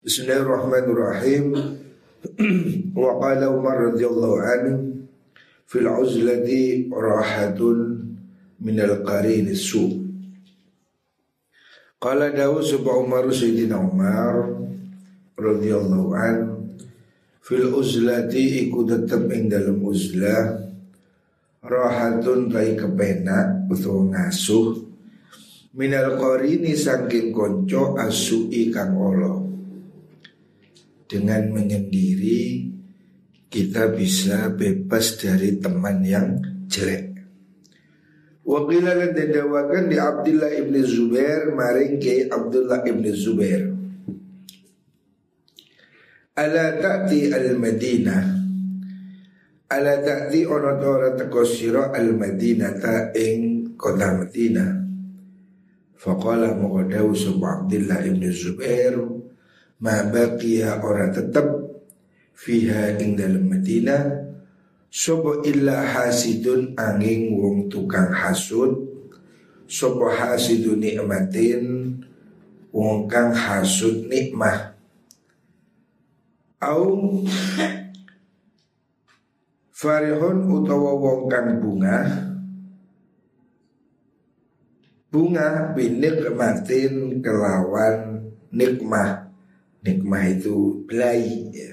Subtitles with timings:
[0.00, 1.52] Bismillahirrahmanirrahim.
[3.04, 5.04] Wa qala Umar radhiyallahu anhu
[5.68, 8.08] fil uzlati rahatun
[8.64, 10.00] min al qarin su.
[12.00, 14.48] Qala Dawud subha Umar Sayyidina Umar
[15.36, 16.36] radhiyallahu an
[17.44, 20.64] fil uzlati iku tetep ing dalam uzlah
[21.60, 24.80] rahatun tai kepenak utawa ngasuh
[25.76, 29.39] minal qarini saking konco asui kang Allah
[31.10, 32.70] dengan menyendiri
[33.50, 36.38] kita bisa bebas dari teman yang
[36.70, 37.10] jelek.
[38.46, 43.66] Wakila lan didawakan di Abdullah ibn Zubair maring ke Abdullah ibn Zubair.
[46.38, 48.22] Ala ta'ti al-Madinah
[49.70, 54.70] Ala ta'ti ono ora teko sira al-Madinah ta ing kota Madinah.
[55.94, 59.19] Faqala muqaddawu Abdullah ibn Zubair
[59.80, 61.48] ma baqiya ora tetep
[62.36, 64.28] fiha ing dalam Madinah.
[64.90, 68.74] Sopo illa hasidun angin wong tukang hasud.
[69.70, 71.94] Sopo hasidun nikmatin
[72.70, 74.78] Wong kang hasud nikmah.
[76.62, 76.86] Au
[79.74, 81.98] Farihun utawa wong kang bunga.
[85.10, 89.19] Bunga binik matin kelawan nikmah
[89.84, 91.72] nikmah itu belai ya.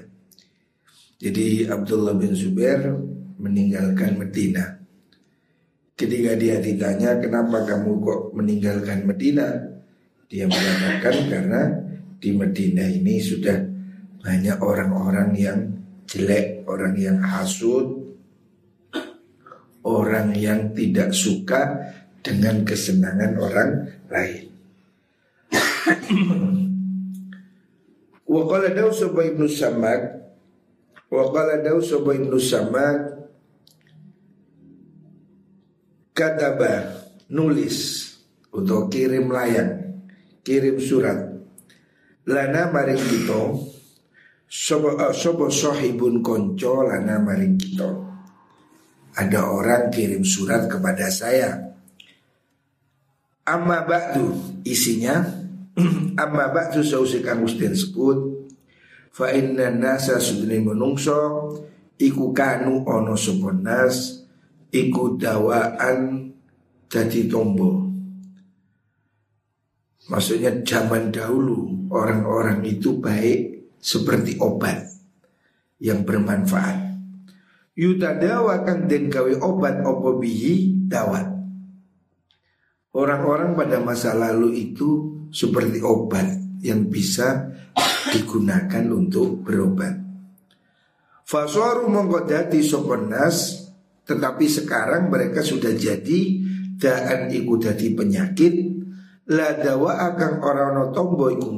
[1.17, 2.93] Jadi Abdullah bin Zubair
[3.41, 4.77] meninggalkan Medina.
[5.97, 9.49] Ketika dia ditanya kenapa kamu kok meninggalkan Medina,
[10.29, 11.61] dia mengatakan karena
[12.21, 13.57] di Medina ini sudah
[14.21, 15.59] banyak orang-orang yang
[16.05, 18.13] jelek, orang yang hasut,
[19.81, 21.89] orang yang tidak suka
[22.21, 23.69] dengan kesenangan orang
[24.11, 24.45] lain.
[28.27, 30.01] Wa qala daw sapa Ibnu Samad
[31.07, 32.99] Wa qala daw sapa Ibnu Samad
[36.11, 38.09] Kataba nulis
[38.49, 40.01] untuk kirim layang
[40.41, 41.19] kirim surat.
[42.25, 43.53] Lana maring kita
[44.47, 47.89] sobo uh, sobo sohibun konco lana maring kita.
[49.13, 51.53] Ada orang kirim surat kepada saya.
[53.47, 55.21] Amma ba'du isinya
[56.21, 58.49] Amma ba'du sausi kang ustin sekut
[59.13, 61.53] Fa inna nasa sudni menungso
[61.97, 64.25] Iku kanu ono soponas
[64.67, 66.27] Iku dawaan
[66.87, 67.87] jadi tombo.
[70.09, 74.81] Maksudnya zaman dahulu Orang-orang itu baik Seperti obat
[75.77, 76.87] Yang bermanfaat.
[77.77, 81.29] Yutadawa kang den gawe obat opo bihi dawat.
[82.97, 86.25] Orang-orang pada masa lalu itu seperti obat
[86.63, 87.53] yang bisa
[88.11, 89.95] digunakan untuk berobat.
[91.27, 93.67] Faswaru mengkodati soponas
[94.07, 96.19] tetapi sekarang mereka sudah jadi
[96.79, 98.55] daan iku dadi penyakit.
[99.27, 101.51] La dawa akan orang no tombo iku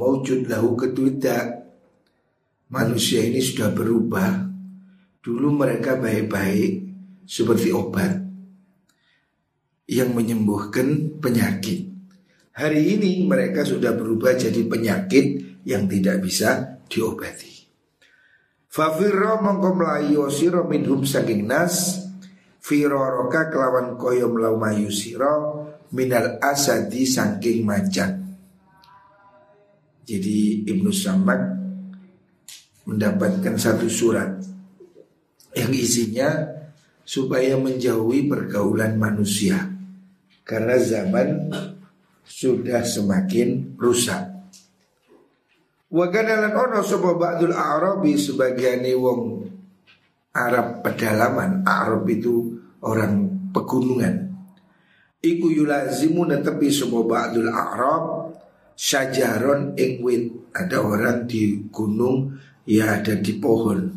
[0.50, 1.70] lahu ketuida
[2.66, 4.50] manusia ini sudah berubah.
[5.22, 6.72] Dulu mereka baik-baik
[7.22, 8.26] seperti obat
[9.86, 11.89] yang menyembuhkan penyakit
[12.60, 17.64] Hari ini mereka sudah berubah jadi penyakit yang tidak bisa diobati.
[18.68, 22.04] Fafirro mongko melayu siro minhum saking nas
[22.60, 28.36] Firoroka kelawan koyo melaumayu siro Minal asadi saking macan
[30.06, 31.40] Jadi Ibnu Samak
[32.86, 34.38] mendapatkan satu surat
[35.56, 36.30] Yang isinya
[37.02, 39.66] supaya menjauhi pergaulan manusia
[40.46, 41.26] Karena zaman
[42.30, 44.22] sudah semakin rusak.
[45.90, 49.50] Wa kanalan ono sapa ba'dul a'rabi sebagian wong
[50.30, 51.66] Arab pedalaman.
[51.66, 52.54] Arab itu
[52.86, 54.30] orang pegunungan.
[55.18, 58.38] Iku yulazimu netepi sapa ba'dul a'rab
[58.78, 60.30] syajaron ing wit.
[60.54, 63.90] Ada orang di gunung ya ada di pohon.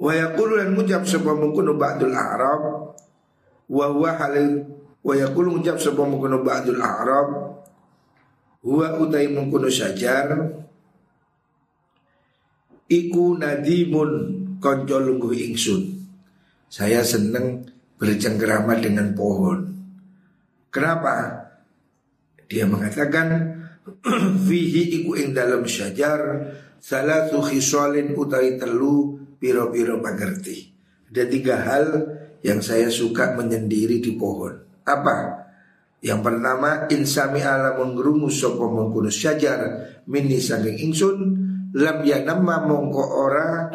[0.00, 2.96] Wa yaqulu lan ngucap sapa mungkunu ba'dul a'rab
[3.68, 4.64] wa huwa halil
[5.04, 7.28] Wa yaqulu ngucap sapa mungkono ba'dul a'rab
[8.64, 10.32] huwa utai mungkono syajar
[12.88, 14.10] iku nadimun
[14.56, 15.82] konco lungguh ingsun.
[16.72, 17.68] Saya seneng
[18.00, 19.60] bercengkerama dengan pohon.
[20.72, 21.44] Kenapa?
[22.48, 23.60] Dia mengatakan
[24.48, 26.48] fihi iku ing dalam syajar
[26.80, 30.72] salatu khisalin utai telu piro-piro mengerti.
[31.12, 31.86] Ada tiga hal
[32.40, 34.63] yang saya suka menyendiri di pohon.
[34.84, 35.44] Apa?
[36.04, 39.60] Yang pertama insami alamun ngrumu sapa mengkono syajar
[40.04, 41.16] mini saking ingsun
[41.72, 43.72] lam yanamma mongko ora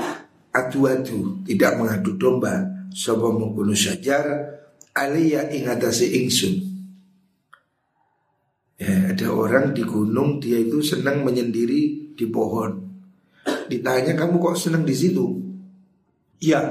[0.54, 4.46] adu-adu tidak mengadu domba sapa mengkono syajar
[4.94, 6.54] aliyah ingatasi ingsun.
[8.80, 12.80] Ya, ada orang di gunung dia itu senang menyendiri di pohon.
[13.68, 15.26] Ditanya kamu kok senang di situ?
[16.40, 16.62] Ya,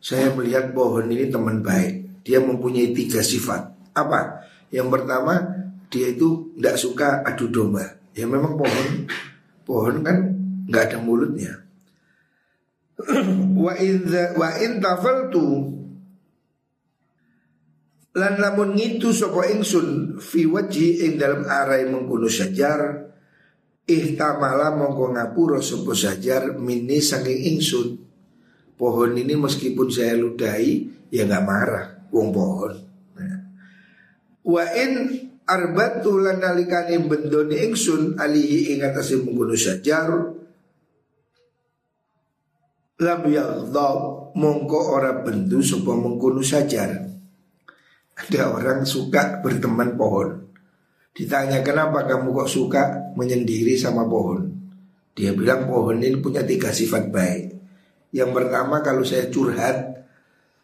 [0.00, 2.24] saya melihat pohon ini teman baik.
[2.26, 3.73] Dia mempunyai tiga sifat.
[3.94, 4.44] Apa?
[4.74, 5.34] Yang pertama,
[5.88, 8.02] dia itu tidak suka adu domba.
[8.14, 9.06] Ya memang pohon,
[9.62, 10.16] pohon kan
[10.66, 11.64] nggak ada mulutnya.
[13.64, 14.06] wa in
[14.38, 15.74] wa in tafaltu
[18.14, 23.10] lan lamun ngitu sapa ingsun fi wajhi ing dalam arai mengkono sajar
[23.90, 27.98] ihtamala mongko ngapura sapa sajar mini saking ingsun
[28.78, 32.83] pohon ini meskipun saya ludahi ya nggak marah wong pohon.
[34.44, 34.92] Wa in
[35.44, 39.20] arbatu lan nalikane bendone ingsun alihi ing atase
[39.56, 40.08] sajar
[43.00, 43.98] lam yaghdab
[44.38, 47.14] mongko ora bendu sapa mengkono sajar
[48.14, 50.46] ada orang suka berteman pohon.
[51.14, 52.82] Ditanya kenapa kamu kok suka
[53.18, 54.50] menyendiri sama pohon?
[55.14, 57.44] Dia bilang pohon ini punya tiga sifat baik.
[58.14, 60.06] Yang pertama kalau saya curhat,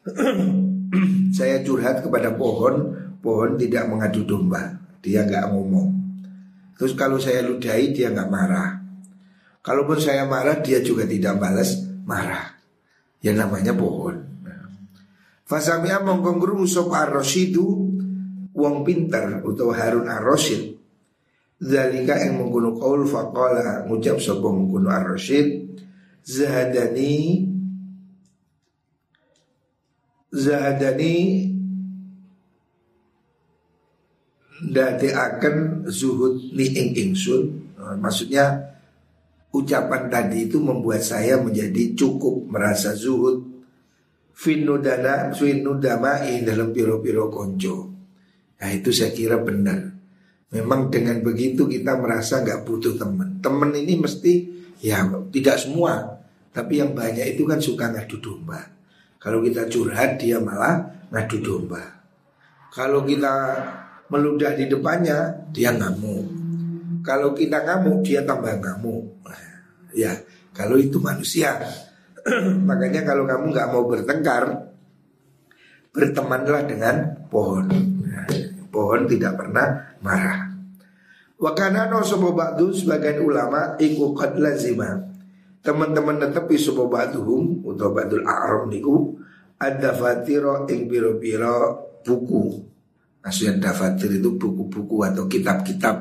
[1.38, 5.88] saya curhat kepada pohon, pohon tidak mengadu domba, dia nggak ngomong.
[6.81, 8.81] Terus kalau saya ludahi dia nggak marah.
[9.61, 11.76] Kalaupun saya marah dia juga tidak balas
[12.08, 12.56] marah.
[13.20, 14.17] Yang namanya pohon.
[15.44, 17.67] Fasami'a mongko ngrungu sapa ar-rasyidu
[18.55, 20.78] wong pinter utawa Harun ar-Rasyid.
[21.61, 25.76] Zalika yang mengkuno qaul faqala ngucap sapa mengkuno ar-Rasyid
[26.25, 27.44] zahadani
[30.31, 31.50] zahadani
[34.61, 37.45] dati akan zuhud ni ing ingsun
[37.97, 38.77] maksudnya
[39.51, 43.51] ucapan tadi itu membuat saya menjadi cukup merasa zuhud
[44.41, 47.93] finudana finudamai dalam piro-piro konco.
[48.57, 49.93] Nah itu saya kira benar.
[50.51, 53.39] Memang dengan begitu kita merasa nggak butuh teman.
[53.45, 54.33] Teman ini mesti
[54.81, 56.25] ya tidak semua,
[56.56, 58.65] tapi yang banyak itu kan suka ngadu domba.
[59.21, 62.01] Kalau kita curhat dia malah ngadu domba.
[62.73, 63.35] Kalau kita
[64.11, 66.27] meludah di depannya dia ngamuk.
[67.07, 69.25] Kalau kita ngamuk dia tambah ngamuk.
[69.97, 70.15] Ya
[70.55, 71.59] kalau itu manusia
[72.69, 74.45] Makanya kalau kamu nggak mau bertengkar,
[75.91, 76.95] bertemanlah dengan
[77.29, 77.67] pohon.
[78.05, 78.27] Nah,
[78.69, 80.51] pohon tidak pernah marah.
[81.41, 85.09] Wakana no sobo ba'du sebagian ulama iku qad lazima.
[85.65, 89.17] Teman-teman netepi sobo ba'duhum atau ba'dul a'ram niku
[89.56, 92.69] ada fatiro ing biro-biro buku.
[93.20, 95.96] Maksudnya dafatir itu buku-buku atau kitab-kitab.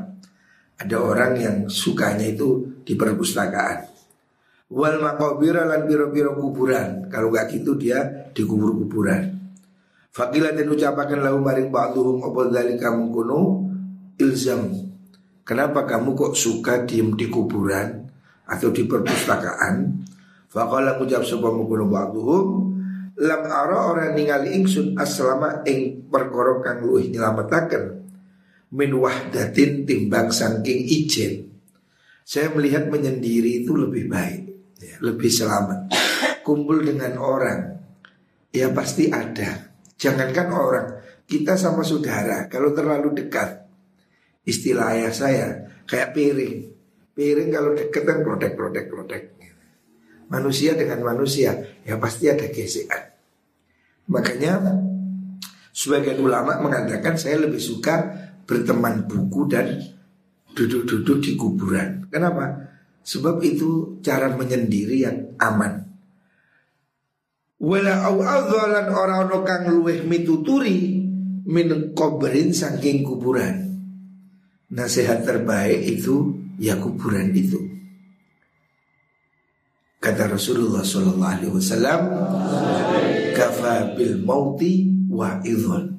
[0.80, 4.00] Ada orang yang sukanya itu di perpustakaan
[4.70, 7.10] wal makobira lan biro-biro kuburan.
[7.10, 9.36] Kalau nggak gitu dia di kubur-kuburan.
[10.10, 13.40] Fakilah dan ucapakan lahu maring ba'duhum apa kamu kuno
[14.18, 14.90] ilzam.
[15.46, 18.06] Kenapa kamu kok suka diem di kuburan
[18.46, 20.06] atau di perpustakaan?
[20.50, 22.46] Fakala ucap sebab mengkuno ba'duhum
[23.20, 28.08] lam ara orang ningali ingsun aslama ing perkara kang luwih nyelametaken
[28.72, 31.34] min wahdatin timbang saking ijen.
[32.24, 34.42] Saya melihat menyendiri itu lebih baik
[34.80, 35.92] ya, lebih selamat.
[36.46, 37.62] Kumpul dengan orang,
[38.54, 39.74] ya pasti ada.
[40.00, 40.88] Jangankan orang,
[41.26, 43.66] kita sama saudara kalau terlalu dekat,
[44.46, 45.48] istilah ayah saya
[45.90, 46.58] kayak piring.
[47.18, 49.24] Piring kalau dekat kan protek protek.
[50.30, 53.09] Manusia dengan manusia, ya pasti ada gesekan.
[54.10, 54.58] Makanya
[55.70, 58.10] sebagian ulama mengatakan saya lebih suka
[58.50, 59.78] berteman buku dan
[60.58, 62.10] duduk-duduk di kuburan.
[62.10, 62.74] Kenapa?
[63.06, 65.86] Sebab itu cara menyendiri yang aman.
[67.60, 71.06] Wala au adzalan ora ono kang luweh mituturi
[71.46, 73.68] min kubrin saking kuburan.
[74.74, 77.79] Nasihat terbaik itu ya kuburan itu.
[80.00, 82.02] Kata Rasulullah Sallallahu Alaihi Wasallam,
[83.36, 85.92] kafa bil mauti wa idhon.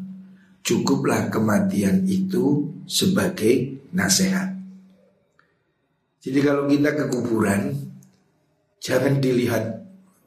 [0.65, 4.61] Cukuplah kematian itu sebagai nasihat.
[6.21, 7.73] Jadi kalau kita ke kuburan
[8.81, 9.85] Jangan dilihat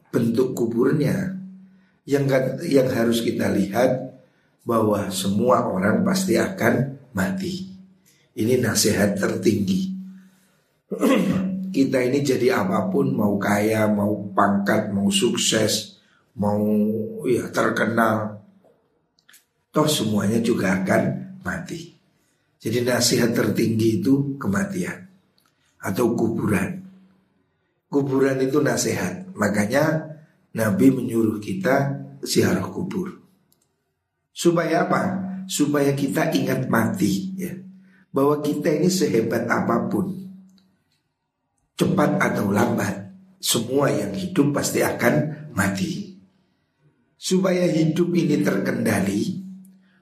[0.09, 1.37] bentuk kuburnya
[2.05, 2.25] Yang
[2.65, 4.17] yang harus kita lihat
[4.65, 7.69] Bahwa semua orang pasti akan mati
[8.33, 9.93] Ini nasihat tertinggi
[11.73, 15.97] Kita ini jadi apa pun Mau kaya, mau pangkat, mau sukses
[16.37, 16.61] Mau
[17.25, 18.37] ya terkenal
[19.73, 21.97] Toh semuanya juga akan mati
[22.61, 25.03] Jadi nasihat tertinggi itu kematian
[25.83, 26.79] atau kuburan.
[27.91, 29.35] Kuburan itu nasihat.
[29.35, 30.15] Makanya
[30.55, 33.19] Nabi menyuruh kita ziarah kubur.
[34.31, 35.01] Supaya apa?
[35.45, 37.53] Supaya kita ingat mati ya.
[38.09, 40.22] Bahwa kita ini sehebat apa pun
[41.73, 46.17] Cepat atau lambat Semua yang hidup pasti akan mati
[47.17, 49.41] Supaya hidup ini terkendali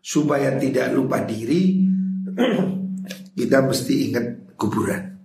[0.02, 1.92] Supaya tidak lupa diri
[3.38, 4.26] kita mesti ingat
[4.60, 5.18] kuburan.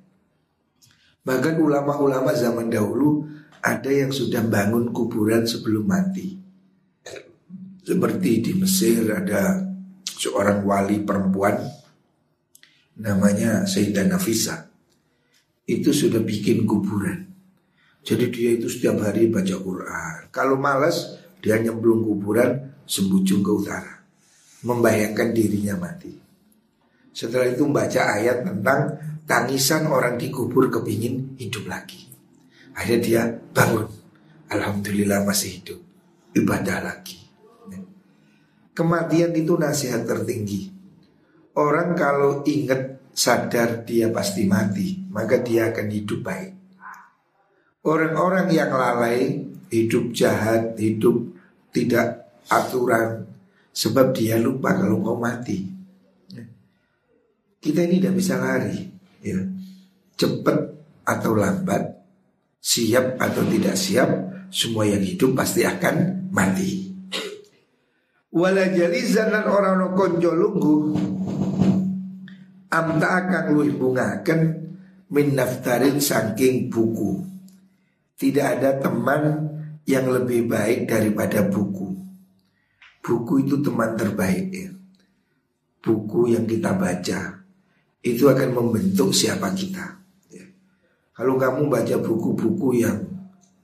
[1.27, 3.27] Bahkan ulama-ulama zaman dahulu
[3.61, 6.39] ada yang sudah bangun kuburan sebelum mati.
[7.87, 9.63] Seperti di Mesir ada
[10.07, 11.61] seorang wali perempuan
[12.99, 14.66] namanya Sayyidah Nafisa.
[15.67, 17.27] Itu sudah bikin kuburan.
[18.07, 20.31] Jadi dia itu setiap hari baca Quran.
[20.31, 24.07] Kalau malas dia nyemplung kuburan sembujung ke utara.
[24.63, 26.15] Membayangkan dirinya mati.
[27.11, 28.81] Setelah itu membaca ayat tentang
[29.27, 32.07] tangisan orang dikubur kepingin hidup lagi.
[32.79, 33.91] Akhirnya dia bangun.
[34.55, 35.81] Alhamdulillah masih hidup.
[36.39, 37.19] Ibadah lagi.
[38.77, 40.69] Kematian itu nasihat tertinggi.
[41.57, 46.53] Orang kalau ingat sadar dia pasti mati, maka dia akan hidup baik.
[47.81, 49.41] Orang-orang yang lalai,
[49.73, 51.33] hidup jahat, hidup
[51.73, 53.25] tidak aturan,
[53.73, 55.65] sebab dia lupa kalau mau mati.
[57.57, 58.79] Kita ini tidak bisa lari
[59.25, 59.43] ya.
[60.15, 60.59] Cepat
[61.03, 61.83] atau lambat
[62.63, 64.11] Siap atau tidak siap
[64.55, 66.95] Semua yang hidup pasti akan mati
[68.31, 70.77] Wala jalizan dan orang no konjo lunggu
[72.77, 74.41] Amta akan luih bungakan
[75.09, 77.25] Min naftarin saking buku
[78.21, 79.49] Tidak ada teman
[79.89, 81.97] yang lebih baik daripada buku
[83.01, 84.69] Buku itu teman terbaik ya
[85.81, 87.37] Buku yang kita baca
[88.07, 89.99] itu akan membentuk siapa kita.
[90.31, 90.47] Ya.
[91.11, 93.03] Kalau kamu baca buku-buku yang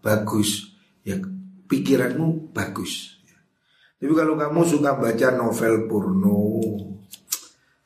[0.02, 0.75] bagus,
[1.07, 1.14] ya
[1.71, 3.23] pikiranmu bagus.
[3.23, 3.38] Ya.
[4.02, 6.59] Tapi kalau kamu suka baca novel porno,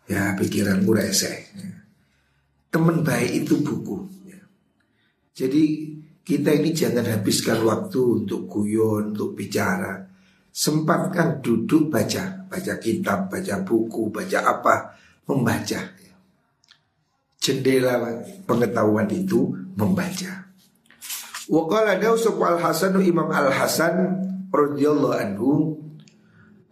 [0.07, 1.37] ya pikiranmu reseh.
[1.55, 1.71] Ya.
[2.71, 4.07] Teman baik itu buku.
[4.27, 4.41] Ya.
[5.35, 5.95] Jadi
[6.27, 10.07] kita ini jangan habiskan waktu untuk guyon, untuk bicara.
[10.51, 14.97] Sempatkan duduk baca, baca kitab, baca buku, baca apa,
[15.29, 15.97] membaca
[17.47, 20.51] jendela pengetahuan itu membaca.
[21.47, 23.95] Wakala daw al Hasanu Imam Al Hasan
[24.51, 25.51] radhiyallahu anhu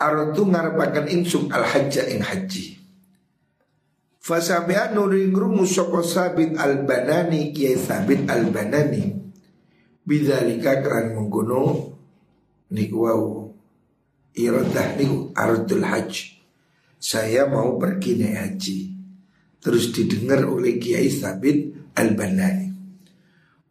[0.03, 2.83] aratu ngarepaken insum al hajja ing haji.
[4.25, 9.13] Fasabian nuri ngrumu sapa sabit al banani kiai sabit al banani
[10.01, 11.93] bidzalika keran mengkono
[12.73, 13.53] niku wau
[14.33, 16.41] iradah niku ardul hajj.
[16.97, 18.79] Saya mau pergi naik haji
[19.61, 22.69] terus didengar oleh Kiai Sabit Al-Banani.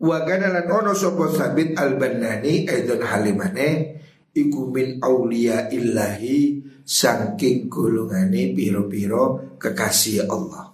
[0.02, 4.02] Wa kana lan ono sapa Sabit Al-Banani aidon halimane
[4.34, 10.74] iku min auliya illahi saking golongane piro-piro kekasih Allah.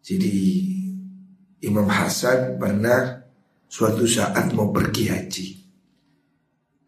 [0.00, 0.36] Jadi
[1.62, 3.26] Imam Hasan pernah
[3.68, 5.48] suatu saat mau pergi haji.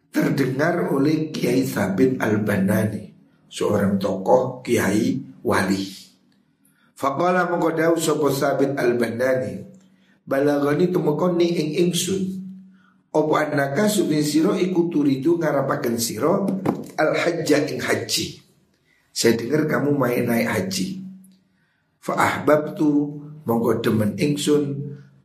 [0.09, 3.13] Terdengar oleh Kiai Sabit Al-Banani,
[3.45, 5.85] seorang tokoh kiai wali.
[6.97, 9.67] Faqala mongko dawuh sapa Sabit Al-Bandani.
[10.25, 12.38] Balagani tumekon ni ing ingsun.
[13.09, 16.45] Apa annaka subin siro iku turidu ngarapaken siro
[16.93, 18.37] al hajja ing haji.
[19.09, 21.01] Saya dengar kamu main naik haji.
[21.99, 24.77] Fa ahbabtu mongko demen ingsun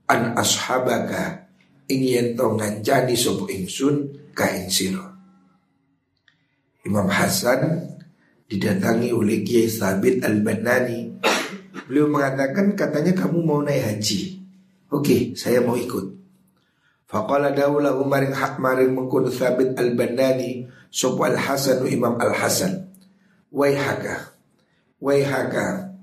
[0.08, 1.52] an ashabaka
[1.92, 4.70] ing yen to ngancani sapa ingsun ka ing.
[6.84, 7.84] Imam Hasan
[8.48, 11.14] didatangi oleh Kiai Sabit Al-Banani
[11.84, 14.40] Beliau mengatakan katanya kamu mau naik haji.
[14.88, 16.23] Oke, saya mau ikut.
[17.14, 22.90] Faqala daula umarin hak marin mengkunu sabit al-bandani Sopo al-hasan imam al-hasan.
[23.54, 24.34] Waihaka
[24.98, 25.94] Waihaka.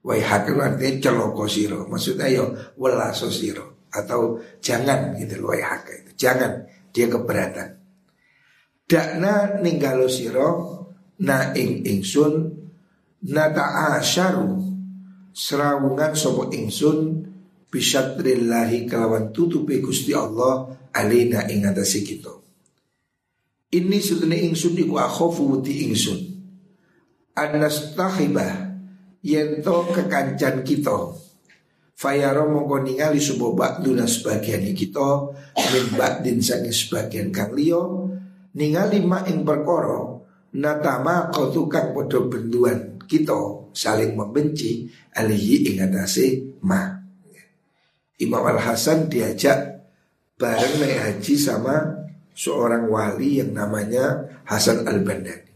[0.00, 6.10] Waihaka itu artinya celoko siro Maksudnya yo welaso siro Atau jangan gitu loh Waihaka itu.
[6.16, 7.68] Jangan dia keberatan.
[8.88, 10.48] Dakna ninggalo siro
[11.20, 12.48] Na ing ingsun
[13.28, 14.56] nata asyaru
[15.36, 17.28] serawungan sopo ingsun
[17.76, 22.32] bisyadrillahi kelawan tutupi Gusti Allah alina ing atase kita.
[23.76, 26.16] Ini sutune ingsun iku akhofu di ingsun.
[27.36, 28.72] Anastahibah
[29.20, 31.12] yento kekancan kita.
[31.96, 37.80] Fayaro mongko ningali subuh ba'duna sebagian kita min ba'din sangi sebagian kang liya
[38.52, 40.20] ningali ma ing perkara
[40.60, 46.95] natama kau tukang podo benduan kita saling membenci alihi ingatasi ma.
[48.16, 49.84] Imam Al Hasan diajak
[50.40, 55.52] bareng naik haji sama seorang wali yang namanya Hasan Al Bandani.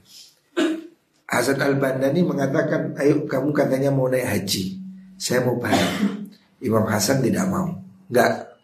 [1.25, 4.77] Hasan Al Bandani mengatakan, ayo kamu katanya mau naik haji,
[5.17, 6.29] saya mau bareng.
[6.61, 7.81] Imam Hasan tidak mau,
[8.13, 8.61] enggak,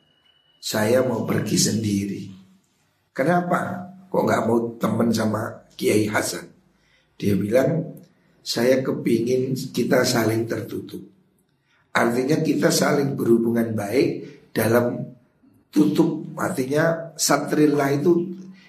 [0.60, 2.22] saya mau pergi sendiri.
[3.16, 3.88] Kenapa?
[4.12, 6.44] Kok nggak mau teman sama Kiai Hasan?
[7.16, 7.96] Dia bilang,
[8.44, 11.15] saya kepingin kita saling tertutup.
[11.96, 14.08] Artinya kita saling berhubungan baik
[14.52, 15.00] dalam
[15.72, 16.28] tutup.
[16.36, 18.12] Artinya satrillah itu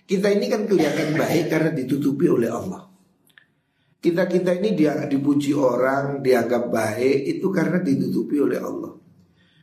[0.07, 2.87] kita ini kan kelihatan baik karena ditutupi oleh Allah.
[3.99, 8.95] Kita-kita ini dia dipuji orang, dianggap baik itu karena ditutupi oleh Allah.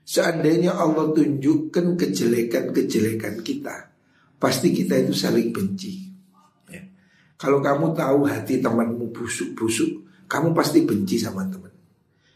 [0.05, 3.89] Seandainya Allah tunjukkan kejelekan-kejelekan kita,
[4.37, 6.13] pasti kita itu saling benci.
[6.69, 6.85] Ya.
[7.41, 11.74] Kalau kamu tahu hati temanmu busuk-busuk, kamu pasti benci sama teman.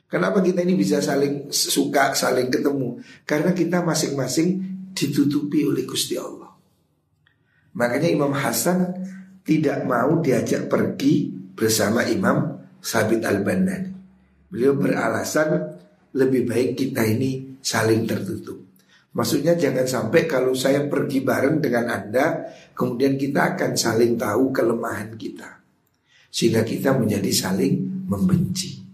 [0.09, 2.97] Kenapa kita ini bisa saling suka, saling ketemu?
[3.29, 4.57] Karena kita masing-masing
[4.97, 6.49] ditutupi oleh Gusti Allah.
[7.77, 8.89] Makanya Imam Hasan
[9.45, 13.93] tidak mau diajak pergi bersama Imam Sabit Al-Bandani.
[14.49, 15.77] Beliau beralasan
[16.17, 18.65] lebih baik kita ini saling tertutup.
[19.13, 25.21] Maksudnya jangan sampai kalau saya pergi bareng dengan Anda, kemudian kita akan saling tahu kelemahan
[25.21, 25.61] kita.
[26.33, 28.88] Sehingga kita menjadi saling membenci.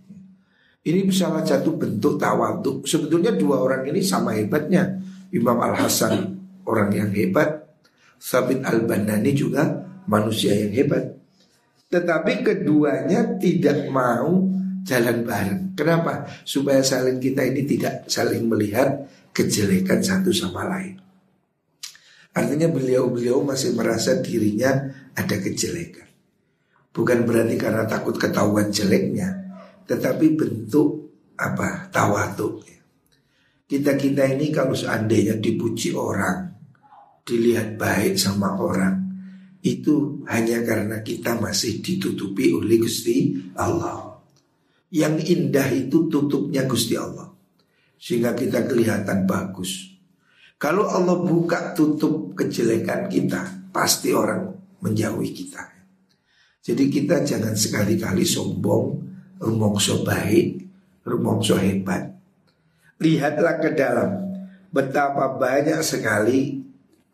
[0.85, 2.85] Ini salah satu bentuk tawaduk.
[2.85, 5.01] Sebetulnya dua orang ini sama hebatnya.
[5.33, 6.37] Imam Al Hasan
[6.69, 7.73] orang yang hebat,
[8.21, 9.65] Sabit Al Banani juga
[10.07, 11.17] manusia yang hebat.
[11.89, 14.45] Tetapi keduanya tidak mau
[14.85, 15.63] jalan bareng.
[15.73, 16.29] Kenapa?
[16.45, 21.01] Supaya saling kita ini tidak saling melihat kejelekan satu sama lain.
[22.35, 26.07] Artinya beliau-beliau masih merasa dirinya ada kejelekan.
[26.95, 29.44] Bukan berarti karena takut ketahuan jeleknya,
[29.85, 30.89] tetapi bentuk
[31.37, 32.65] apa tawaduk.
[33.65, 36.53] Kita kita ini kalau seandainya dipuji orang,
[37.25, 39.01] dilihat baik sama orang,
[39.65, 44.21] itu hanya karena kita masih ditutupi oleh Gusti Allah.
[44.93, 47.33] Yang indah itu tutupnya Gusti Allah,
[47.97, 49.97] sehingga kita kelihatan bagus.
[50.61, 55.65] Kalau Allah buka tutup kejelekan kita, pasti orang menjauhi kita.
[56.65, 60.63] Jadi kita jangan sekali-kali sombong rumongso baik,
[61.07, 62.15] rumongso hebat.
[63.01, 64.11] Lihatlah ke dalam
[64.71, 66.63] betapa banyak sekali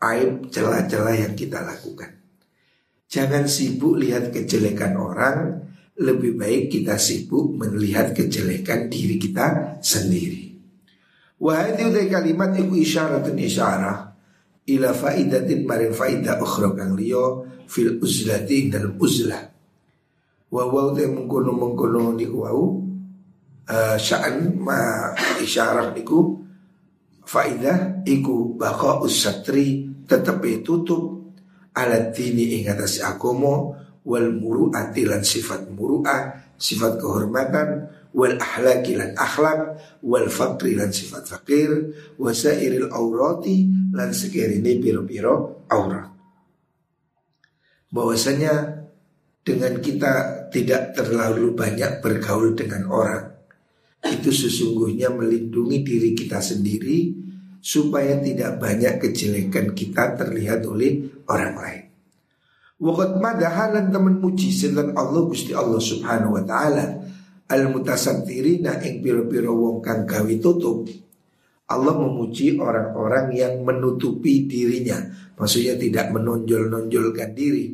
[0.01, 2.17] aib celah-celah yang kita lakukan.
[3.11, 5.67] Jangan sibuk lihat kejelekan orang,
[5.99, 10.55] lebih baik kita sibuk melihat kejelekan diri kita sendiri.
[11.41, 14.13] Wahai utai kalimat iku isyaratun isyarah
[14.71, 16.95] ila faidatin maring faidah ukhra kang
[17.65, 19.50] fil uzlati dalam uzlah
[20.51, 22.65] wa wa te mengkono mengkono niku wau.
[23.71, 26.43] Uh, sya'an ma isyarah niku
[27.23, 31.23] faidah iku baqa usatri tetep tutup.
[31.71, 39.15] Alat dini ing atas agomo wal muru'ati lan sifat muru'ah sifat kehormatan wal ahlaki lan
[39.15, 46.11] akhlak wal fakri lan sifat fakir wasairil aurati lan sekirini piro-piro aurat.
[47.87, 48.83] Bahwasanya
[49.47, 53.31] dengan kita tidak terlalu banyak bergaul dengan orang
[54.01, 57.13] itu sesungguhnya melindungi diri kita sendiri
[57.61, 61.83] supaya tidak banyak kejelekan kita terlihat oleh orang lain.
[62.81, 66.97] Wakat madahalan teman muji selan Allah Gusti Allah Subhanahu wa taala
[67.45, 68.95] al ing
[69.45, 70.09] wong kang
[70.41, 70.89] tutup.
[71.71, 75.07] Allah memuji orang-orang yang menutupi dirinya,
[75.39, 77.71] maksudnya tidak menonjol-nonjolkan diri.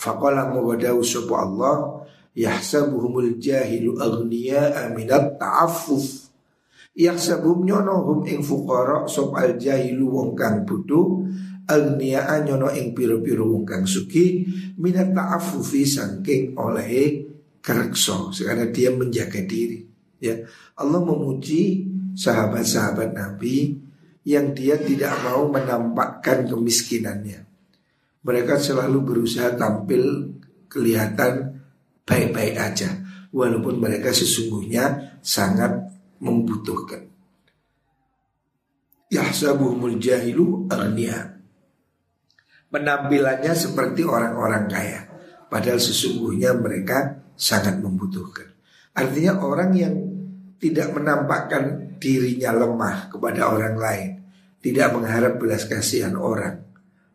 [0.00, 6.32] Faqala muwadau sapa Allah yahsabuhumul jahilu aghniya minat ta'affuf.
[6.96, 11.28] Yahsabuhum nyonohum ing fuqara sop al jahilu wong kang bodho
[11.70, 14.42] agniya nyono ing piro-piro wong kang suki
[14.80, 17.30] minat ta'affufi saking oleh
[17.62, 19.84] kerekso karena dia menjaga diri
[20.18, 20.34] ya
[20.80, 21.86] Allah memuji
[22.16, 23.76] sahabat-sahabat Nabi
[24.26, 27.49] yang dia tidak mau menampakkan kemiskinannya
[28.20, 30.36] mereka selalu berusaha tampil
[30.68, 31.64] kelihatan
[32.04, 33.00] baik-baik aja
[33.32, 37.08] walaupun mereka sesungguhnya sangat membutuhkan.
[39.10, 41.40] Yahsabuhumul jahilu agniya.
[42.70, 45.00] Penampilannya seperti orang-orang kaya
[45.50, 48.46] padahal sesungguhnya mereka sangat membutuhkan.
[48.94, 49.94] Artinya orang yang
[50.62, 54.10] tidak menampakkan dirinya lemah kepada orang lain,
[54.62, 56.69] tidak mengharap belas kasihan orang,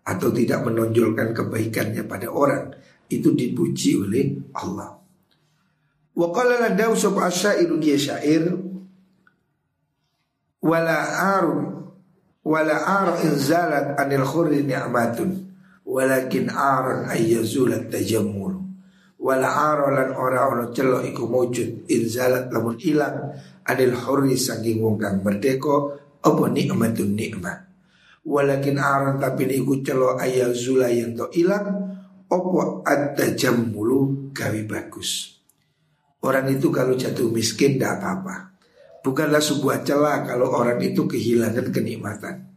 [0.05, 2.69] atau tidak menonjolkan kebaikannya pada orang
[3.09, 4.93] itu dipuji oleh Allah.
[6.15, 8.53] Wa qala ladau sub asyairu dia syair
[10.61, 10.97] wala
[11.37, 11.91] arun
[12.45, 15.49] wala ar inzalat anil khurri ni'matun
[15.85, 18.65] walakin aran ayyazulat tajammul
[19.21, 23.33] wala arolan ora ono celo iku mujud inzalat lamun ilang
[23.65, 27.65] anil hurri saking wong kang merdeka apa nikmatun nikmat
[28.25, 35.38] walakin aran tapi iku celo ayyazula yang to ilang apa at-tajammulu gawe bagus.
[36.25, 38.57] Orang itu kalau jatuh miskin tidak apa-apa.
[39.05, 42.49] Bukanlah sebuah celah kalau orang itu kehilangan kenikmatan.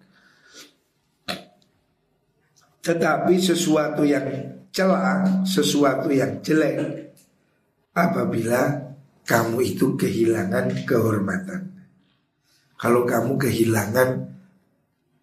[2.80, 4.24] Tetapi sesuatu yang
[4.72, 7.12] celah, sesuatu yang jelek
[7.92, 8.88] apabila
[9.28, 11.68] kamu itu kehilangan kehormatan.
[12.80, 14.08] Kalau kamu kehilangan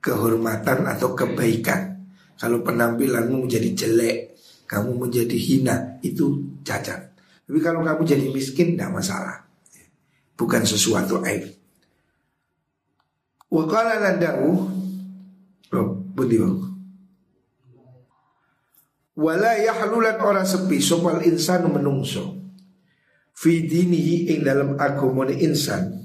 [0.05, 2.05] kehormatan atau kebaikan,
[2.37, 4.37] kalau penampilanmu menjadi jelek,
[4.69, 7.09] kamu menjadi hina, itu cacat.
[7.49, 9.49] Tapi kalau kamu jadi miskin, tidak masalah.
[10.37, 11.57] Bukan sesuatu aib.
[13.49, 14.49] Wakala landahu,
[15.73, 15.89] oh,
[19.15, 22.35] Wala yahlulan ora sepi sopal insan menungso
[23.31, 26.04] Fi dinihi ing dalam agamane insan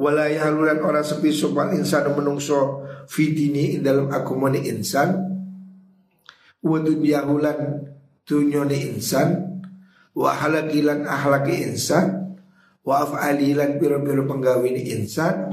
[0.00, 5.12] Wala yahlulan ora sepi sopal insan menungso Fi dini ing dalam agamane insan.
[6.64, 7.84] Wa dunyahulan
[8.24, 9.60] dunyone insan.
[10.16, 12.38] Wa halakilan ahlaki insan.
[12.80, 15.52] Wa af'alilan biro-biro penggawini insan.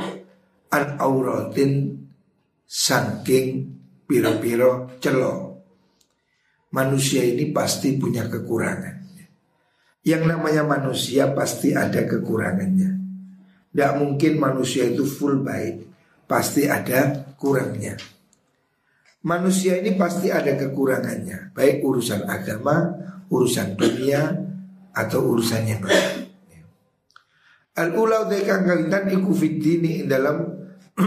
[0.72, 1.98] An auratin
[2.68, 3.64] Sangking
[4.04, 5.40] biro-biro celok.
[6.76, 8.96] Manusia ini pasti punya kekurangan.
[10.04, 12.97] Yang namanya manusia pasti ada kekurangannya.
[13.78, 15.86] Tidak mungkin manusia itu full baik,
[16.26, 17.94] pasti ada kurangnya.
[19.22, 22.90] Manusia ini pasti ada kekurangannya, baik urusan agama,
[23.30, 24.34] urusan dunia,
[24.98, 26.26] atau urusan yang lain.
[27.78, 30.42] Al ulau dekang kalitan iku fitini dalam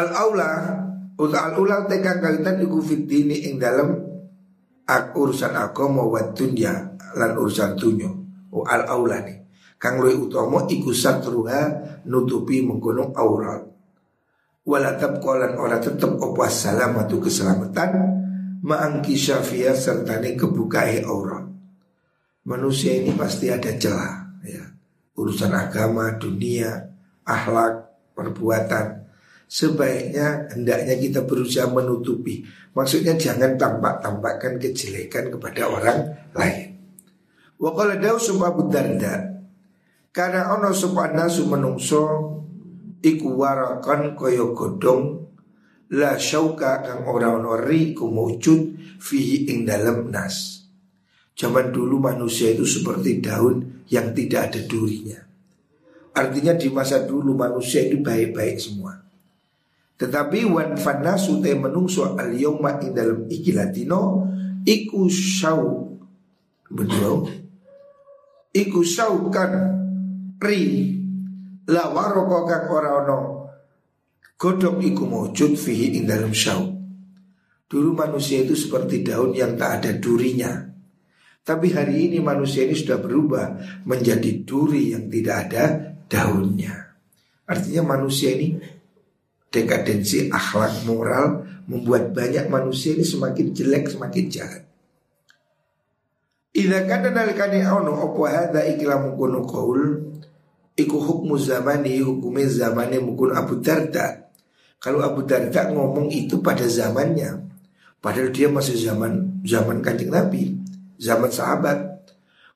[0.00, 0.80] al aula
[1.20, 3.92] Utal ulang tekan kalitan iku fitini ing dalam
[5.12, 8.08] urusan agama wa dunya lan urusan dunya.
[8.48, 9.39] O al aulani.
[9.80, 11.72] Kang luwih utama iku satruha
[12.04, 13.64] nutupi mengkono aurat.
[14.68, 17.90] Wala tabqalan ora tetep apa salamatu keselamatan
[18.60, 21.48] ma'angki syafiyah serta kebukai aurat.
[22.44, 24.68] Manusia ini pasti ada celah ya.
[25.16, 26.76] Urusan agama, dunia,
[27.24, 29.00] akhlak, perbuatan
[29.50, 32.44] sebaiknya hendaknya kita berusaha menutupi.
[32.76, 35.98] Maksudnya jangan tampak-tampakkan kejelekan kepada orang
[36.36, 36.76] lain.
[37.56, 38.68] Wa qala Daus Abu
[40.10, 42.02] karena ono sapa nasu menungso
[42.98, 45.30] iku warakan kaya godong
[45.94, 50.66] la syauka kang ora ono ri kumujud fihi ing dalam nas.
[51.34, 55.18] Zaman dulu manusia itu seperti daun yang tidak ada durinya.
[56.12, 58.98] Artinya di masa dulu manusia itu baik-baik semua.
[59.96, 64.28] Tetapi wan fanasu te menungso al yoma ing dalam ikilatino
[64.66, 65.96] iku syau
[66.70, 67.26] betul
[68.54, 68.80] iku
[69.32, 69.79] kan
[70.40, 70.96] ri.
[71.70, 73.18] La waroko kang ora ono
[74.40, 76.66] godok iku mujud fihi ing dalam syau.
[77.70, 80.66] Dulu manusia itu seperti daun yang tak ada durinya.
[81.44, 83.46] Tapi hari ini manusia ini sudah berubah
[83.86, 85.64] menjadi duri yang tidak ada
[86.10, 86.74] daunnya.
[87.46, 88.58] Artinya manusia ini
[89.50, 94.62] dekadensi akhlak moral membuat banyak manusia ini semakin jelek semakin jahat.
[96.50, 99.80] Ila kana nalikane ono opo hadza ikilah mungkunu qaul
[100.80, 104.32] iku hukmu zamani hukume zamane mungkun Abu Darda.
[104.80, 107.44] Kalau Abu Darda ngomong itu pada zamannya,
[108.00, 110.56] padahal dia masih zaman zaman kanjeng Nabi,
[110.96, 112.00] zaman sahabat.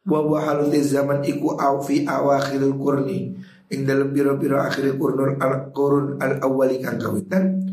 [0.05, 3.33] Wa wa zaman iku au fi awakhiril qurni
[3.73, 7.65] ing dalam biro-biro akhir kurun al kurun al awali kang kawitan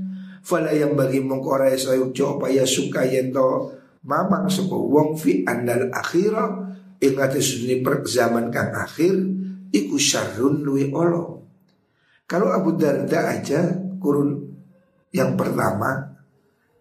[0.42, 3.76] fala yang bagi mengkora sayuk coba ya suka yento
[4.08, 9.14] mamang sepo wong fi andal akhira ing atas per zaman kang akhir
[9.72, 11.48] iku syarrun luwi olo
[12.28, 14.38] kalau Abu Darda aja kurun
[15.12, 16.16] yang pertama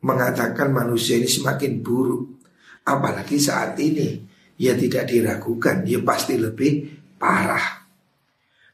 [0.03, 2.43] mengatakan manusia ini semakin buruk
[2.87, 4.23] apalagi saat ini
[4.59, 6.87] ya tidak diragukan ya pasti lebih
[7.19, 7.81] parah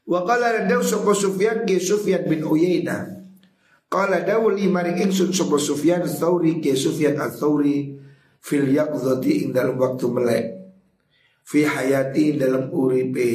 [0.07, 3.27] Wa qala daw sapa Sufyan ke Sufyan bin Uyainah.
[3.91, 7.91] Qala daw li maring ingsun sapa Sufyan Tsauri ke Sufyan Ats-Tsauri
[8.39, 10.45] fil yaqdhati ing dalam waktu melek.
[11.43, 13.31] Fi hayati dalam uripe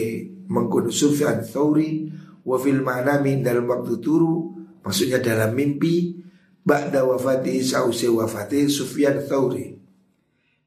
[0.48, 2.08] mengkono Sufyan Tsauri
[2.42, 6.18] wa fil manami dalam waktu turu maksudnya dalam mimpi
[6.62, 9.74] ba'da wafati sausi wafati Sufyan Thawri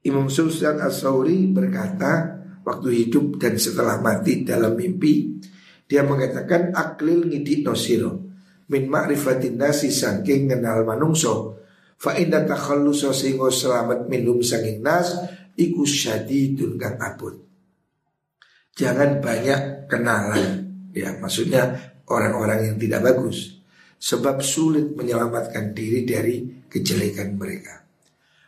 [0.06, 5.38] Imam Sufyan As-Thawri berkata waktu hidup dan setelah mati dalam mimpi
[5.86, 8.26] dia mengatakan aklil ngidik nosiro
[8.66, 11.62] min ma'rifatin nasi sangking kenal manungso
[11.94, 15.14] fa inna takhallusa sehingga selamat minum sanging nas
[15.54, 17.45] iku syadidun kang abot
[18.76, 23.56] jangan banyak kenalan ya maksudnya orang-orang yang tidak bagus
[23.96, 27.82] sebab sulit menyelamatkan diri dari kejelekan mereka.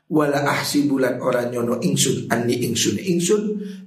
[0.09, 3.43] Wala ahsi bulan orang nyono ingsun ani ingsun ingsun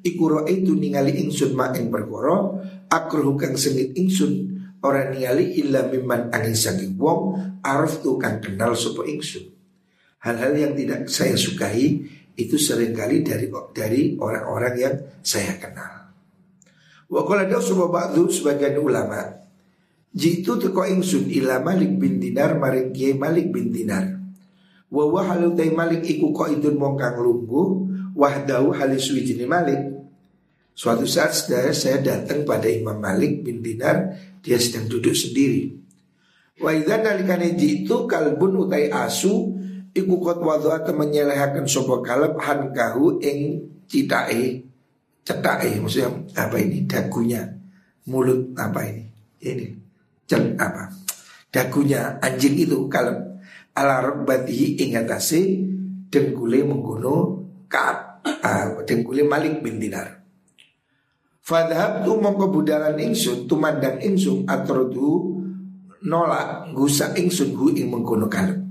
[0.06, 2.62] ikuro itu ningali ingsun ma ing perkara
[2.94, 4.54] akruh kang sengit ingsun
[4.86, 9.50] orang ningali illa mimman angin saking wong arif tu kang kenal sopo ingsun.
[10.22, 12.06] Hal-hal yang tidak saya sukai
[12.38, 16.01] itu sering kali dari dari orang-orang yang saya kenal.
[17.12, 19.42] Wa qala dawu sebagian ulama
[20.12, 24.12] Jitu teko ingsun ila Malik bin Dinar maring Kiai Malik bin Dinar.
[24.92, 29.80] Wa wa halutai Malik iku ko idun mongkang lunggu wahdahu halis wijini Malik.
[30.76, 35.80] Suatu saat saudara saya datang pada Imam Malik bin Dinar dia sedang duduk sendiri.
[36.60, 39.56] Wa idza nalikane jitu kalbun utai asu
[39.96, 43.64] iku kot wadhu atau menyelehakan sopo kalb hankahu ing
[45.22, 46.86] citae cetae maksudnya apa ini?
[46.86, 47.42] Dagunya
[48.10, 49.06] mulut apa ini?
[49.42, 49.66] Ini
[50.26, 50.90] jeng apa?
[51.52, 53.18] Dagunya anjing itu kalau
[53.76, 55.68] ala robbatihi ingatasi
[56.12, 60.22] dengkule mengguno kaat uh, dengkule malik bin dinar.
[61.42, 65.42] Fadhab tu mongko budalan ingsun tumandang ingsun atrodu
[66.06, 68.62] nolak gusa ingsun hu ing mengkono kalem.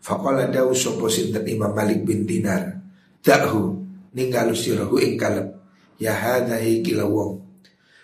[0.00, 2.72] Fakola dawu sopo sinten Imam Malik bin Dinar
[3.20, 3.76] Dahu
[4.16, 5.59] ninggalu sirahu ing kalem
[6.00, 7.50] Ya hadai kila wong.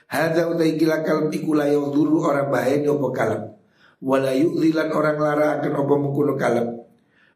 [0.07, 3.59] Hada utai gila kalb iku layau dulu orang bahaya opo kalb
[3.99, 6.87] Wala yu'zilan orang lara akan opo mengkuno kalb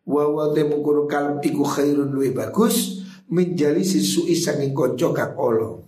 [0.07, 3.03] Wa te mengkuno kalb iku khairun luwe bagus
[3.35, 5.83] Menjali sisui sanging konco kang olo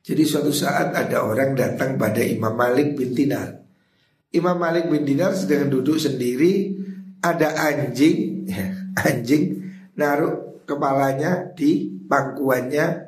[0.00, 3.56] Jadi suatu saat ada orang datang pada Imam Malik bin Dinar.
[4.32, 6.72] Imam Malik bin Dinar sedang duduk sendiri
[7.20, 8.48] Ada anjing
[9.04, 9.60] Anjing
[9.92, 13.03] naruh kepalanya di pangkuannya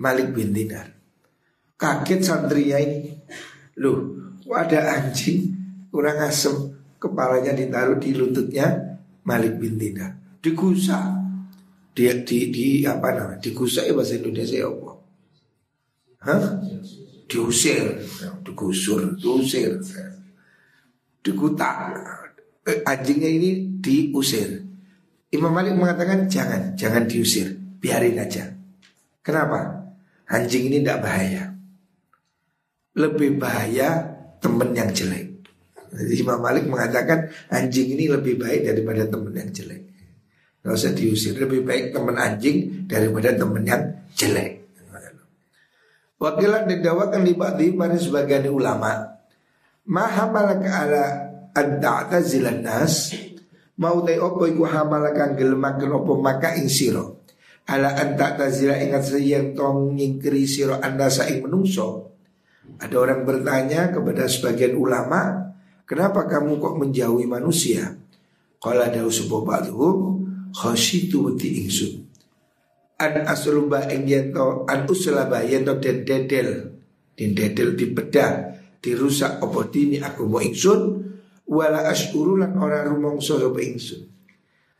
[0.00, 0.90] Malik bin Dinar.
[1.74, 3.10] Kaget santrinya ini
[3.82, 4.14] Loh
[4.54, 5.50] ada anjing
[5.90, 6.54] kurang asem.
[6.98, 8.96] Kepalanya ditaruh di lututnya
[9.28, 10.40] Malik bin Dinar.
[10.40, 11.20] Digusa.
[11.94, 14.92] Dia di, di apa namanya Digusa ya bahasa Indonesia ya apa
[16.26, 16.42] Hah?
[17.30, 18.02] Diusir.
[18.42, 19.78] Digusur Diusir.
[21.22, 21.76] Digutak
[22.66, 24.64] eh, Anjingnya ini diusir.
[25.30, 27.52] Imam Malik mengatakan jangan Jangan diusir.
[27.78, 28.48] Biarin aja.
[29.20, 29.83] Kenapa?
[30.30, 31.54] Anjing ini tidak bahaya
[32.94, 34.06] lebih bahaya
[34.38, 35.34] teman yang jelek.
[35.94, 39.82] Jadi Imam Malik mengatakan anjing ini lebih baik daripada teman yang jelek.
[40.64, 43.82] Gak usah diusir, lebih baik teman anjing daripada teman yang
[44.14, 44.64] jelek.
[46.18, 49.12] Wakilan didawakan libati pada sebagian ulama.
[49.84, 51.04] Maha malaka ala
[51.52, 53.12] anta zilan nas
[53.76, 57.23] mau tay opo iku hamalakan gelemaken opo maka ing siro
[57.70, 62.14] ala anta tazila ingat sayang tong nyingkiri siro anda saing menungso
[62.80, 65.52] ada orang bertanya kepada sebagian ulama,
[65.86, 67.94] kenapa kamu kok menjauhi manusia?
[68.58, 70.24] Kalau ada usubo ba'duhum
[70.56, 71.92] khasyitu wati ingsun.
[72.96, 76.72] An asluba ing yento an uslaba yento den dedel
[77.14, 80.80] din dedel di bedah dirusak opo dini aku mau ingsun
[81.50, 84.13] wala asyurulan orang rumongso sapa ingsun.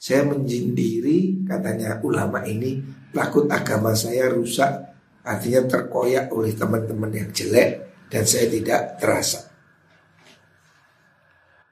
[0.05, 2.77] Saya menjindiri katanya ulama ini
[3.09, 4.69] takut agama saya rusak
[5.25, 9.49] Artinya terkoyak oleh teman-teman yang jelek Dan saya tidak terasa.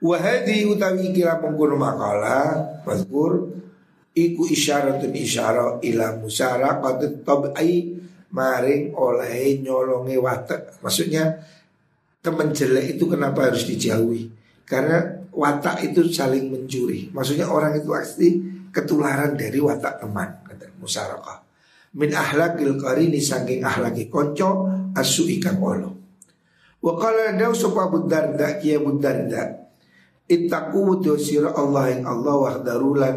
[0.01, 2.57] Wahadi utawi kira mengkono makala
[2.89, 3.53] Mazkur
[4.17, 8.01] Iku isyaratun isyara ila musara Qatut tab'ai
[8.33, 10.81] Maring oleh nyolongi watak.
[10.81, 11.37] Maksudnya
[12.25, 14.33] Teman jelek itu kenapa harus dijauhi?
[14.65, 18.29] Karena watak itu saling mencuri Maksudnya orang itu pasti
[18.69, 21.43] ketularan dari watak teman kata musyarakah
[21.93, 25.91] min ahlakil qarini saking ahlaki konco asu ikan olo.
[26.83, 29.71] Wa qala daw sapa Abu Darda kiya Abu Darda
[30.27, 33.17] ittaqu sira Allah yang Allah wahdarulan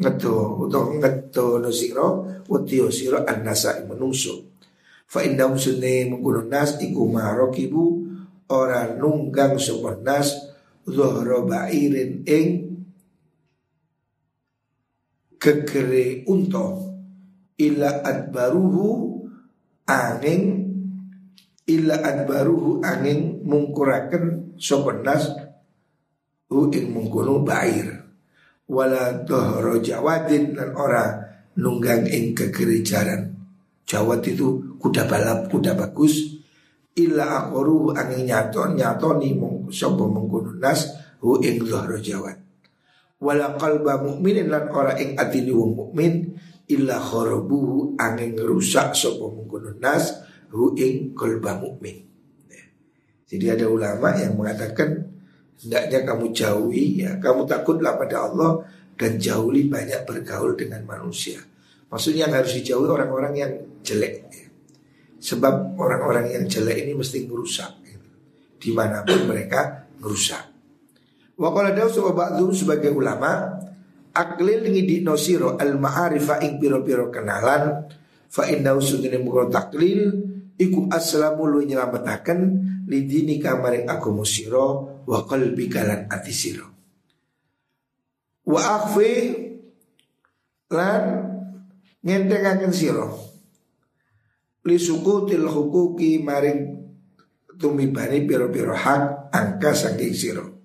[0.00, 2.06] ngeto utawa ngeto no sira
[2.48, 4.48] wati sira annasa menungso.
[5.10, 7.84] Fa indahum sunne mengkono nas iku marokibu
[8.50, 10.49] ora nunggang sapa nas
[10.90, 12.48] zuhra ba'irin ing
[15.40, 16.90] kekere unta.
[17.60, 19.20] Illa adbaruhu
[19.84, 20.42] angin
[21.68, 25.28] illa adbaruhu angin mungkuraken sopenas
[26.48, 28.00] hu ing mengkono bair.
[28.70, 31.10] Wala dohro jawadin dan ora
[31.58, 33.30] nunggang ing kegerijaran
[33.90, 36.38] Jawat itu kuda balap, kuda bagus.
[36.94, 39.34] Illa akoru angin nyato nyato ni
[39.72, 40.90] sopo mengkono nas
[41.22, 42.38] hu ing dohro jawat
[43.20, 46.34] Wala kalba mukminin lan ora ing atini wong mukmin
[46.72, 52.10] illa kharabuhu angin rusak sopo mengkono nas hu ing kalba mukmin
[53.30, 55.06] jadi ada ulama yang mengatakan
[55.62, 58.66] hendaknya kamu jauhi ya, kamu takutlah pada Allah
[58.98, 61.38] dan jauhi banyak bergaul dengan manusia.
[61.86, 63.52] Maksudnya yang harus dijauhi orang-orang yang
[63.86, 64.14] jelek.
[64.34, 64.46] Ya.
[65.22, 67.70] Sebab orang-orang yang jelek ini mesti merusak.
[68.60, 70.44] Di mana pun mereka merusak.
[71.40, 73.56] Wakala dawu ba'du sebagai ulama
[74.12, 77.88] aklil ngidi nosiro al ma'arifa ing piro-piro kenalan
[78.28, 80.12] fa innahu sudine mukro taklil
[80.60, 82.40] iku aslamu lu nyelametaken
[82.90, 86.66] lidini kamaring aku musiro wa qalbi kalan ati siro
[88.50, 89.14] wa akhfi
[90.74, 91.02] lan
[92.02, 93.08] ngentengaken siro
[94.66, 96.79] li sukutil hukuki maring
[97.60, 100.64] tumibani piro-piro hak angka saking siro.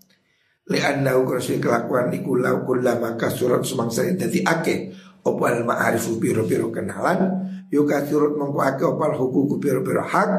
[0.71, 2.65] Li annahu krasi kelakuan iku lau
[2.97, 4.95] maka surat semangsa dadi ake.
[5.25, 7.45] Opal ma'arifu piro-piro kenalan?
[7.73, 10.29] Yuka turut mengkuake opal hukuku piro-piro hak?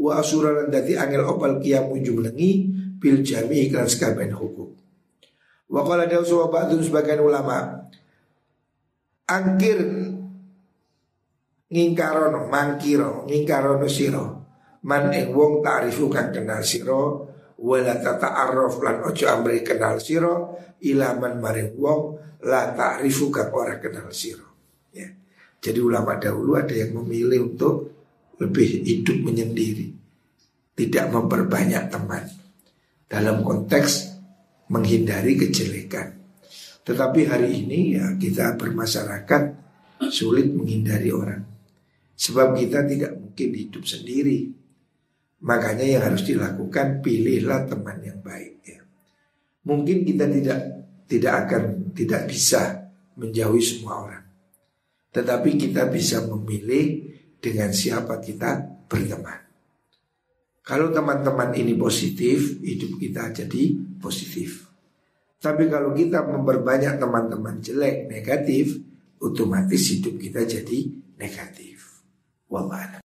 [0.00, 2.72] Wa asuran dati angel opal kiamu jumlengi?
[3.00, 4.76] Bil jami iklan sekaben hukum.
[5.70, 7.88] Wa kala dawu ba'dun sebagian ulama.
[9.30, 9.78] Angkir
[11.70, 14.40] Ngingkarono, mangkiro, ngingkarono siro
[14.86, 17.28] Man ing wong ta'rifu kan kenal siro
[17.60, 22.16] Wala tata'arraf lan ojo amri kenal siro Ilaman maring wong
[22.48, 24.50] La ta'rifu kan ora kenal siro
[24.90, 25.06] Ya.
[25.60, 27.94] Jadi ulama dahulu ada yang memilih untuk
[28.40, 29.92] lebih hidup menyendiri,
[30.72, 32.24] tidak memperbanyak teman
[33.04, 34.16] dalam konteks
[34.72, 36.16] menghindari kejelekan.
[36.80, 39.42] Tetapi hari ini ya kita bermasyarakat
[40.08, 41.44] sulit menghindari orang.
[42.16, 44.59] Sebab kita tidak mungkin hidup sendiri.
[45.40, 48.80] Makanya yang harus dilakukan pilihlah teman yang baik ya.
[49.64, 50.60] Mungkin kita tidak
[51.08, 54.24] tidak akan tidak bisa menjauhi semua orang.
[55.10, 57.08] Tetapi kita bisa memilih
[57.40, 59.40] dengan siapa kita berteman.
[60.60, 64.70] Kalau teman-teman ini positif, hidup kita jadi positif.
[65.40, 68.76] Tapi kalau kita memperbanyak teman-teman jelek, negatif,
[69.18, 70.78] otomatis hidup kita jadi
[71.16, 72.04] negatif.
[72.52, 72.92] Wallah.